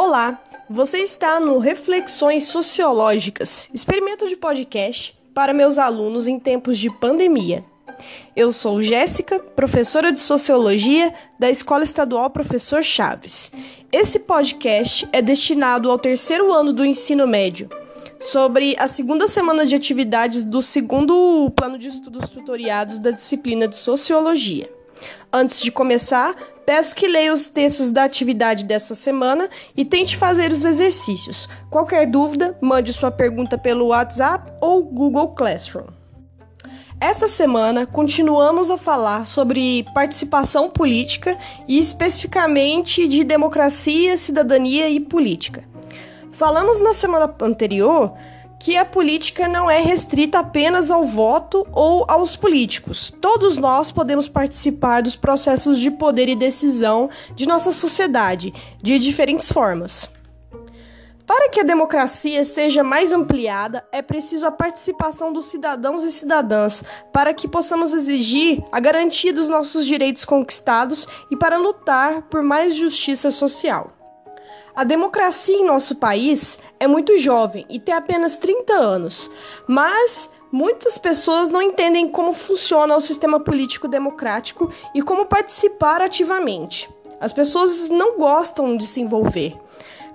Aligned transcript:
Olá, 0.00 0.40
você 0.70 0.98
está 0.98 1.40
no 1.40 1.58
Reflexões 1.58 2.44
Sociológicas, 2.44 3.68
experimento 3.74 4.28
de 4.28 4.36
podcast 4.36 5.18
para 5.34 5.52
meus 5.52 5.76
alunos 5.76 6.28
em 6.28 6.38
tempos 6.38 6.78
de 6.78 6.88
pandemia. 6.88 7.64
Eu 8.36 8.52
sou 8.52 8.80
Jéssica, 8.80 9.40
professora 9.40 10.12
de 10.12 10.20
Sociologia 10.20 11.12
da 11.36 11.50
Escola 11.50 11.82
Estadual 11.82 12.30
Professor 12.30 12.80
Chaves. 12.84 13.50
Esse 13.90 14.20
podcast 14.20 15.08
é 15.12 15.20
destinado 15.20 15.90
ao 15.90 15.98
terceiro 15.98 16.52
ano 16.52 16.72
do 16.72 16.84
ensino 16.84 17.26
médio, 17.26 17.68
sobre 18.20 18.76
a 18.78 18.86
segunda 18.86 19.26
semana 19.26 19.66
de 19.66 19.74
atividades 19.74 20.44
do 20.44 20.62
segundo 20.62 21.50
plano 21.56 21.76
de 21.76 21.88
estudos 21.88 22.30
tutoriados 22.30 23.00
da 23.00 23.10
disciplina 23.10 23.66
de 23.66 23.74
Sociologia. 23.74 24.77
Antes 25.32 25.60
de 25.60 25.70
começar, 25.70 26.34
peço 26.64 26.94
que 26.94 27.06
leia 27.06 27.32
os 27.32 27.46
textos 27.46 27.90
da 27.90 28.04
atividade 28.04 28.64
dessa 28.64 28.94
semana 28.94 29.48
e 29.76 29.84
tente 29.84 30.16
fazer 30.16 30.52
os 30.52 30.64
exercícios. 30.64 31.48
Qualquer 31.70 32.06
dúvida, 32.06 32.56
mande 32.60 32.92
sua 32.92 33.10
pergunta 33.10 33.56
pelo 33.56 33.88
WhatsApp 33.88 34.52
ou 34.60 34.84
Google 34.84 35.28
Classroom. 35.34 35.86
Essa 37.00 37.28
semana 37.28 37.86
continuamos 37.86 38.72
a 38.72 38.76
falar 38.76 39.24
sobre 39.24 39.86
participação 39.94 40.68
política 40.68 41.38
e 41.68 41.78
especificamente 41.78 43.06
de 43.06 43.22
democracia, 43.22 44.16
cidadania 44.16 44.88
e 44.88 44.98
política. 44.98 45.64
Falamos 46.32 46.80
na 46.80 46.92
semana 46.92 47.32
anterior 47.40 48.14
que 48.58 48.76
a 48.76 48.84
política 48.84 49.46
não 49.46 49.70
é 49.70 49.80
restrita 49.80 50.40
apenas 50.40 50.90
ao 50.90 51.04
voto 51.04 51.66
ou 51.72 52.04
aos 52.08 52.36
políticos. 52.36 53.12
Todos 53.20 53.56
nós 53.56 53.92
podemos 53.92 54.28
participar 54.28 55.02
dos 55.02 55.16
processos 55.16 55.78
de 55.78 55.90
poder 55.90 56.28
e 56.28 56.34
decisão 56.34 57.08
de 57.34 57.46
nossa 57.46 57.70
sociedade 57.70 58.52
de 58.82 58.98
diferentes 58.98 59.50
formas. 59.50 60.10
Para 61.28 61.50
que 61.50 61.60
a 61.60 61.62
democracia 61.64 62.42
seja 62.42 62.82
mais 62.82 63.12
ampliada, 63.12 63.86
é 63.92 64.00
preciso 64.00 64.46
a 64.46 64.50
participação 64.50 65.30
dos 65.30 65.44
cidadãos 65.44 66.02
e 66.02 66.10
cidadãs 66.10 66.82
para 67.12 67.34
que 67.34 67.46
possamos 67.46 67.92
exigir 67.92 68.64
a 68.72 68.80
garantia 68.80 69.30
dos 69.30 69.46
nossos 69.46 69.84
direitos 69.84 70.24
conquistados 70.24 71.06
e 71.30 71.36
para 71.36 71.58
lutar 71.58 72.22
por 72.22 72.42
mais 72.42 72.74
justiça 72.74 73.30
social. 73.30 73.97
A 74.78 74.84
democracia 74.84 75.56
em 75.56 75.64
nosso 75.64 75.96
país 75.96 76.56
é 76.78 76.86
muito 76.86 77.18
jovem 77.18 77.66
e 77.68 77.80
tem 77.80 77.92
apenas 77.92 78.38
30 78.38 78.74
anos, 78.74 79.28
mas 79.66 80.30
muitas 80.52 80.96
pessoas 80.96 81.50
não 81.50 81.60
entendem 81.60 82.06
como 82.06 82.32
funciona 82.32 82.94
o 82.94 83.00
sistema 83.00 83.40
político 83.40 83.88
democrático 83.88 84.72
e 84.94 85.02
como 85.02 85.26
participar 85.26 86.00
ativamente. 86.00 86.88
As 87.20 87.32
pessoas 87.32 87.90
não 87.90 88.16
gostam 88.16 88.76
de 88.76 88.86
se 88.86 89.00
envolver. 89.00 89.56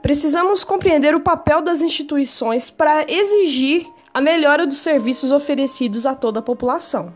Precisamos 0.02 0.64
compreender 0.64 1.14
o 1.14 1.20
papel 1.20 1.62
das 1.62 1.82
instituições 1.82 2.70
para 2.70 3.04
exigir 3.12 3.86
a 4.14 4.22
melhora 4.22 4.66
dos 4.66 4.78
serviços 4.78 5.34
oferecidos 5.34 6.06
a 6.06 6.16
toda 6.16 6.40
a 6.40 6.42
população. 6.42 7.14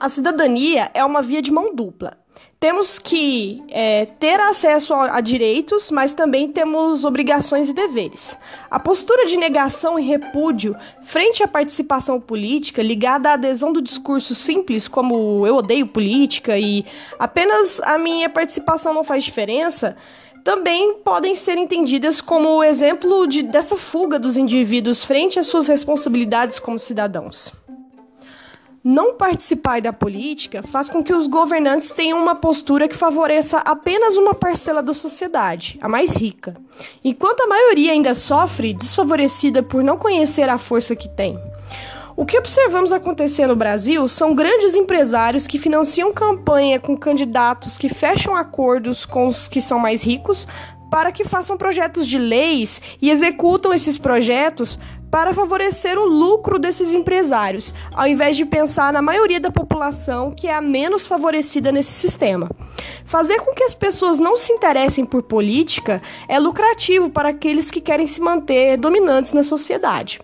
A 0.00 0.08
cidadania 0.08 0.90
é 0.94 1.04
uma 1.04 1.20
via 1.20 1.42
de 1.42 1.52
mão 1.52 1.74
dupla. 1.74 2.16
Temos 2.60 2.98
que 2.98 3.64
é, 3.70 4.04
ter 4.04 4.38
acesso 4.38 4.92
a, 4.92 5.16
a, 5.16 5.20
direitos, 5.22 5.90
mas 5.90 6.12
também 6.12 6.46
temos 6.46 7.06
obrigações 7.06 7.70
e 7.70 7.72
deveres. 7.72 8.38
A 8.70 8.78
postura 8.78 9.24
de 9.24 9.38
negação 9.38 9.98
e 9.98 10.02
repúdio 10.02 10.76
frente 11.02 11.42
à 11.42 11.48
participação 11.48 12.20
política, 12.20 12.82
ligada 12.82 13.30
à 13.30 13.32
adesão 13.32 13.72
do 13.72 13.80
discurso 13.80 14.34
simples, 14.34 14.86
como 14.86 15.46
eu 15.46 15.56
odeio 15.56 15.86
política 15.86 16.58
e 16.58 16.84
apenas 17.18 17.80
a 17.80 17.96
minha 17.96 18.28
participação 18.28 18.92
não 18.92 19.04
faz 19.04 19.24
diferença, 19.24 19.96
também 20.44 20.96
podem 20.96 21.34
ser 21.34 21.56
entendidas 21.56 22.20
como 22.20 22.62
exemplo 22.62 23.26
de, 23.26 23.42
dessa 23.42 23.76
fuga 23.76 24.18
dos 24.18 24.36
indivíduos 24.36 25.02
frente 25.02 25.38
às 25.38 25.46
suas 25.46 25.66
responsabilidades 25.66 26.58
como 26.58 26.78
cidadãos. 26.78 27.54
Não 28.82 29.12
participar 29.12 29.82
da 29.82 29.92
política 29.92 30.62
faz 30.62 30.88
com 30.88 31.04
que 31.04 31.12
os 31.12 31.26
governantes 31.26 31.90
tenham 31.90 32.18
uma 32.18 32.34
postura 32.34 32.88
que 32.88 32.96
favoreça 32.96 33.58
apenas 33.58 34.16
uma 34.16 34.32
parcela 34.32 34.82
da 34.82 34.94
sociedade, 34.94 35.78
a 35.82 35.88
mais 35.88 36.16
rica, 36.16 36.56
enquanto 37.04 37.42
a 37.42 37.46
maioria 37.46 37.92
ainda 37.92 38.14
sofre 38.14 38.72
desfavorecida 38.72 39.62
por 39.62 39.82
não 39.82 39.98
conhecer 39.98 40.48
a 40.48 40.56
força 40.56 40.96
que 40.96 41.10
tem. 41.10 41.38
O 42.16 42.24
que 42.24 42.38
observamos 42.38 42.90
acontecer 42.90 43.46
no 43.46 43.54
Brasil 43.54 44.08
são 44.08 44.34
grandes 44.34 44.74
empresários 44.74 45.46
que 45.46 45.58
financiam 45.58 46.10
campanha 46.10 46.80
com 46.80 46.96
candidatos 46.96 47.76
que 47.76 47.90
fecham 47.90 48.34
acordos 48.34 49.04
com 49.04 49.26
os 49.26 49.46
que 49.46 49.60
são 49.60 49.78
mais 49.78 50.02
ricos 50.02 50.48
para 50.90 51.12
que 51.12 51.24
façam 51.24 51.56
projetos 51.56 52.06
de 52.06 52.18
leis 52.18 52.80
e 53.00 53.10
executam 53.10 53.72
esses 53.72 53.96
projetos 53.96 54.78
para 55.10 55.34
favorecer 55.34 55.98
o 55.98 56.04
lucro 56.04 56.58
desses 56.58 56.94
empresários, 56.94 57.74
ao 57.92 58.06
invés 58.06 58.36
de 58.36 58.46
pensar 58.46 58.92
na 58.92 59.02
maioria 59.02 59.40
da 59.40 59.50
população 59.50 60.30
que 60.30 60.46
é 60.46 60.54
a 60.54 60.60
menos 60.60 61.06
favorecida 61.06 61.72
nesse 61.72 61.92
sistema. 61.92 62.48
Fazer 63.04 63.40
com 63.40 63.52
que 63.52 63.64
as 63.64 63.74
pessoas 63.74 64.18
não 64.18 64.36
se 64.36 64.52
interessem 64.52 65.04
por 65.04 65.22
política 65.22 66.00
é 66.28 66.38
lucrativo 66.38 67.10
para 67.10 67.30
aqueles 67.30 67.70
que 67.70 67.80
querem 67.80 68.06
se 68.06 68.20
manter 68.20 68.76
dominantes 68.76 69.32
na 69.32 69.42
sociedade. 69.42 70.20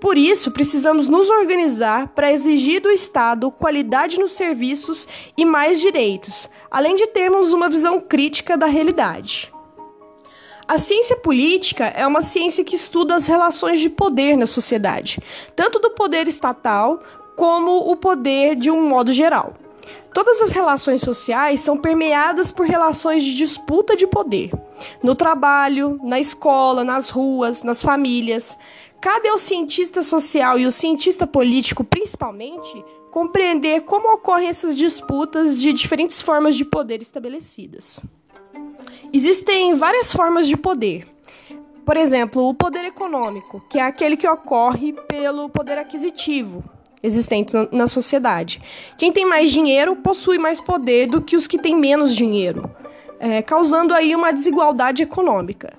Por 0.00 0.18
isso, 0.18 0.50
precisamos 0.50 1.08
nos 1.08 1.30
organizar 1.30 2.08
para 2.08 2.32
exigir 2.32 2.80
do 2.80 2.90
Estado 2.90 3.50
qualidade 3.52 4.18
nos 4.18 4.32
serviços 4.32 5.06
e 5.36 5.44
mais 5.44 5.80
direitos, 5.80 6.50
além 6.70 6.96
de 6.96 7.06
termos 7.06 7.52
uma 7.52 7.68
visão 7.68 8.00
crítica 8.00 8.56
da 8.56 8.66
realidade. 8.66 9.52
A 10.72 10.78
ciência 10.78 11.18
política 11.18 11.84
é 11.88 12.06
uma 12.06 12.22
ciência 12.22 12.64
que 12.64 12.76
estuda 12.76 13.14
as 13.14 13.26
relações 13.26 13.78
de 13.78 13.90
poder 13.90 14.38
na 14.38 14.46
sociedade, 14.46 15.20
tanto 15.54 15.78
do 15.78 15.90
poder 15.90 16.26
estatal 16.26 17.02
como 17.36 17.90
o 17.90 17.94
poder 17.94 18.56
de 18.56 18.70
um 18.70 18.88
modo 18.88 19.12
geral. 19.12 19.52
Todas 20.14 20.40
as 20.40 20.50
relações 20.50 21.02
sociais 21.02 21.60
são 21.60 21.76
permeadas 21.76 22.50
por 22.50 22.64
relações 22.64 23.22
de 23.22 23.34
disputa 23.34 23.94
de 23.94 24.06
poder. 24.06 24.50
No 25.02 25.14
trabalho, 25.14 26.00
na 26.02 26.18
escola, 26.18 26.82
nas 26.82 27.10
ruas, 27.10 27.62
nas 27.62 27.82
famílias. 27.82 28.56
Cabe 28.98 29.28
ao 29.28 29.36
cientista 29.36 30.02
social 30.02 30.58
e 30.58 30.64
ao 30.64 30.70
cientista 30.70 31.26
político, 31.26 31.84
principalmente, 31.84 32.82
compreender 33.10 33.82
como 33.82 34.10
ocorrem 34.14 34.48
essas 34.48 34.74
disputas 34.74 35.60
de 35.60 35.70
diferentes 35.70 36.22
formas 36.22 36.56
de 36.56 36.64
poder 36.64 37.02
estabelecidas. 37.02 38.02
Existem 39.12 39.74
várias 39.74 40.12
formas 40.12 40.48
de 40.48 40.56
poder. 40.56 41.06
Por 41.84 41.96
exemplo, 41.96 42.48
o 42.48 42.54
poder 42.54 42.84
econômico, 42.84 43.62
que 43.68 43.78
é 43.78 43.82
aquele 43.82 44.16
que 44.16 44.26
ocorre 44.26 44.92
pelo 45.08 45.48
poder 45.48 45.78
aquisitivo 45.78 46.64
existente 47.02 47.52
na 47.72 47.86
sociedade. 47.86 48.62
Quem 48.96 49.12
tem 49.12 49.26
mais 49.26 49.50
dinheiro 49.50 49.96
possui 49.96 50.38
mais 50.38 50.60
poder 50.60 51.08
do 51.08 51.20
que 51.20 51.34
os 51.34 51.46
que 51.46 51.58
têm 51.58 51.76
menos 51.76 52.14
dinheiro, 52.14 52.70
é, 53.18 53.42
causando 53.42 53.92
aí 53.92 54.14
uma 54.14 54.32
desigualdade 54.32 55.02
econômica. 55.02 55.74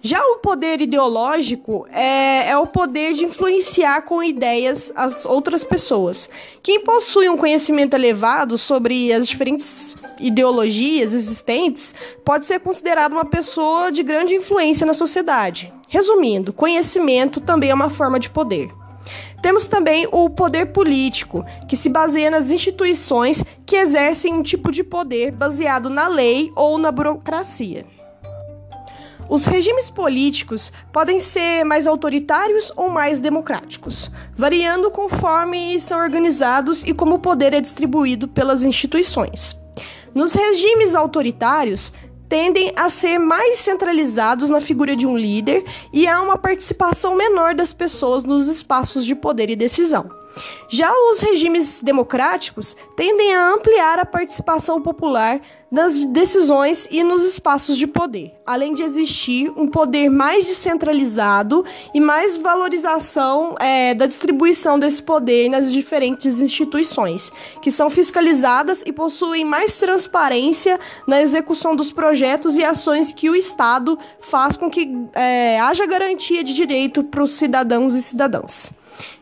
Já 0.00 0.20
o 0.20 0.38
poder 0.38 0.80
ideológico 0.80 1.86
é, 1.92 2.48
é, 2.48 2.56
o 2.56 2.66
poder 2.66 3.12
de 3.12 3.24
influenciar 3.24 4.02
com 4.02 4.20
ideias 4.20 4.92
as 4.96 5.24
outras 5.24 5.62
pessoas. 5.62 6.28
Quem 6.60 6.82
possui 6.82 7.28
um 7.28 7.36
conhecimento 7.36 7.94
elevado 7.94 8.58
sobre 8.58 9.12
as 9.12 9.28
diferentes 9.28 9.94
ideologias 10.22 11.12
existentes 11.12 11.94
pode 12.24 12.46
ser 12.46 12.60
considerado 12.60 13.12
uma 13.12 13.24
pessoa 13.24 13.90
de 13.90 14.02
grande 14.02 14.34
influência 14.34 14.86
na 14.86 14.94
sociedade. 14.94 15.72
Resumindo, 15.88 16.52
conhecimento 16.52 17.40
também 17.40 17.70
é 17.70 17.74
uma 17.74 17.90
forma 17.90 18.18
de 18.18 18.30
poder. 18.30 18.70
Temos 19.42 19.66
também 19.66 20.08
o 20.12 20.30
poder 20.30 20.66
político, 20.66 21.44
que 21.68 21.76
se 21.76 21.88
baseia 21.88 22.30
nas 22.30 22.50
instituições 22.50 23.44
que 23.66 23.76
exercem 23.76 24.32
um 24.32 24.42
tipo 24.42 24.70
de 24.70 24.84
poder 24.84 25.32
baseado 25.32 25.90
na 25.90 26.06
lei 26.06 26.52
ou 26.54 26.78
na 26.78 26.92
burocracia. 26.92 27.84
Os 29.28 29.46
regimes 29.46 29.90
políticos 29.90 30.72
podem 30.92 31.18
ser 31.18 31.64
mais 31.64 31.86
autoritários 31.86 32.72
ou 32.76 32.90
mais 32.90 33.20
democráticos, 33.20 34.10
variando 34.34 34.90
conforme 34.90 35.80
são 35.80 35.98
organizados 35.98 36.84
e 36.84 36.92
como 36.92 37.14
o 37.14 37.18
poder 37.18 37.54
é 37.54 37.60
distribuído 37.60 38.28
pelas 38.28 38.62
instituições. 38.62 39.61
Nos 40.14 40.34
regimes 40.34 40.94
autoritários, 40.94 41.92
tendem 42.28 42.72
a 42.76 42.88
ser 42.88 43.18
mais 43.18 43.58
centralizados 43.58 44.48
na 44.48 44.60
figura 44.60 44.96
de 44.96 45.06
um 45.06 45.16
líder 45.16 45.64
e 45.92 46.08
há 46.08 46.20
uma 46.22 46.38
participação 46.38 47.14
menor 47.14 47.54
das 47.54 47.74
pessoas 47.74 48.24
nos 48.24 48.48
espaços 48.48 49.04
de 49.04 49.14
poder 49.14 49.50
e 49.50 49.56
decisão. 49.56 50.21
Já 50.68 50.90
os 51.10 51.20
regimes 51.20 51.80
democráticos 51.80 52.76
tendem 52.96 53.34
a 53.34 53.52
ampliar 53.52 53.98
a 53.98 54.06
participação 54.06 54.80
popular 54.80 55.40
nas 55.72 56.04
decisões 56.04 56.86
e 56.90 57.02
nos 57.02 57.24
espaços 57.24 57.78
de 57.78 57.86
poder, 57.86 58.34
além 58.44 58.74
de 58.74 58.82
existir 58.82 59.50
um 59.56 59.66
poder 59.66 60.10
mais 60.10 60.44
descentralizado 60.44 61.64
e 61.94 62.00
mais 62.00 62.36
valorização 62.36 63.54
é, 63.58 63.94
da 63.94 64.04
distribuição 64.04 64.78
desse 64.78 65.02
poder 65.02 65.48
nas 65.48 65.72
diferentes 65.72 66.42
instituições, 66.42 67.32
que 67.62 67.70
são 67.70 67.88
fiscalizadas 67.88 68.82
e 68.84 68.92
possuem 68.92 69.46
mais 69.46 69.78
transparência 69.78 70.78
na 71.06 71.22
execução 71.22 71.74
dos 71.74 71.90
projetos 71.90 72.58
e 72.58 72.64
ações 72.64 73.10
que 73.10 73.30
o 73.30 73.34
Estado 73.34 73.98
faz 74.20 74.58
com 74.58 74.70
que 74.70 74.90
é, 75.14 75.58
haja 75.58 75.86
garantia 75.86 76.44
de 76.44 76.52
direito 76.52 77.02
para 77.02 77.22
os 77.22 77.32
cidadãos 77.32 77.94
e 77.94 78.02
cidadãs. 78.02 78.70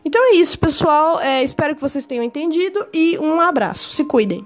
Então 0.03 0.21
é 0.31 0.35
isso, 0.35 0.57
pessoal. 0.57 1.19
É, 1.19 1.43
espero 1.43 1.75
que 1.75 1.81
vocês 1.81 2.05
tenham 2.05 2.23
entendido 2.23 2.85
e 2.93 3.17
um 3.19 3.39
abraço. 3.39 3.91
Se 3.91 4.03
cuidem. 4.03 4.45